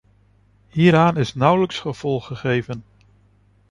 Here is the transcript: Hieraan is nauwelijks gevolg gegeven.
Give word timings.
Hieraan 0.69 1.17
is 1.17 1.33
nauwelijks 1.35 1.79
gevolg 1.79 2.25
gegeven. 2.25 2.83